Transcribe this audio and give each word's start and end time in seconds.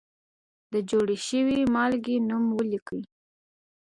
د 0.71 0.73
جوړې 0.89 1.17
شوې 1.27 1.59
مالګې 1.73 2.15
نوم 2.27 2.45
ولیکئ. 2.57 3.01